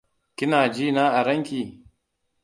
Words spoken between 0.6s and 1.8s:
jina a ranki?